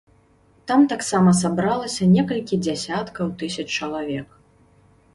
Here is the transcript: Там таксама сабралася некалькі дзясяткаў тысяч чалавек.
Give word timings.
Там 0.71 0.85
таксама 0.93 1.35
сабралася 1.41 2.09
некалькі 2.15 2.61
дзясяткаў 2.65 3.25
тысяч 3.45 3.67
чалавек. 3.79 4.29